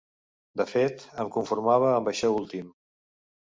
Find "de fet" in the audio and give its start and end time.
0.61-1.03